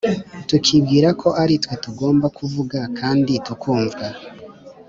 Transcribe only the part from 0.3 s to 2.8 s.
tukibwira ko ari twe tugomba kuvuga